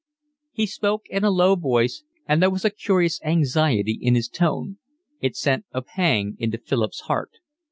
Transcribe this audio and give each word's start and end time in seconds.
He 0.51 0.65
spoke 0.65 1.03
in 1.11 1.23
a 1.23 1.29
low 1.29 1.55
voice, 1.55 2.03
and 2.27 2.41
there 2.41 2.49
was 2.49 2.65
a 2.65 2.71
curious 2.71 3.21
anxiety 3.23 3.99
in 4.01 4.15
his 4.15 4.29
tone. 4.29 4.79
It 5.19 5.35
sent 5.35 5.65
a 5.73 5.83
pang 5.83 6.35
into 6.39 6.57
Philip's 6.57 7.01
heart. 7.01 7.33